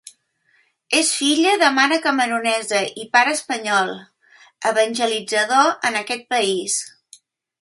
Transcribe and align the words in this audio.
És 0.99 1.09
filla 1.17 1.51
de 1.63 1.67
mare 1.75 1.99
camerunesa 2.07 2.81
i 3.03 3.07
pare 3.17 3.35
espanyol, 3.37 3.95
evangelitzador 4.73 5.73
en 5.91 6.05
aquest 6.05 6.31
país. 6.37 6.85